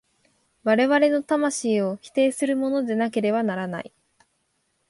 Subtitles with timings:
[0.63, 3.93] 我々の魂を否定するものでなければならない。